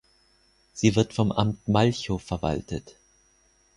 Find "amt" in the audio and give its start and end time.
1.31-1.67